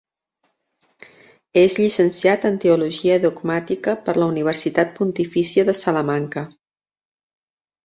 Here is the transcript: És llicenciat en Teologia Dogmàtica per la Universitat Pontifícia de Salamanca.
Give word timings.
És 1.63 1.75
llicenciat 1.81 2.47
en 2.49 2.57
Teologia 2.63 3.19
Dogmàtica 3.27 3.95
per 4.09 4.17
la 4.23 4.31
Universitat 4.33 4.99
Pontifícia 4.99 5.69
de 5.71 5.79
Salamanca. 5.85 6.47